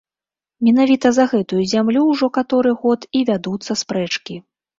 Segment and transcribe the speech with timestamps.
[0.67, 4.41] Менавіта за гэтую зямлю ўжо каторы год і вядуцца спрэчкі.